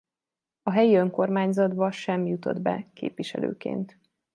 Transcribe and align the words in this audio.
A 0.63 0.71
helyi 0.71 0.95
önkormányzatba 0.97 1.91
sem 1.91 2.25
jutott 2.25 2.61
be 2.61 2.87
képviselőként. 2.93 3.97